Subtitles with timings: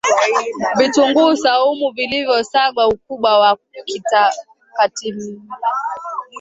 [0.77, 3.57] Vitunguu swaumu vilivyo sagwa Ukubwa wa
[4.77, 5.41] katimbili